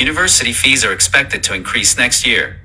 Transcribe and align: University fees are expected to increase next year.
University 0.00 0.54
fees 0.54 0.82
are 0.82 0.94
expected 0.94 1.42
to 1.42 1.52
increase 1.52 1.98
next 1.98 2.26
year. 2.26 2.59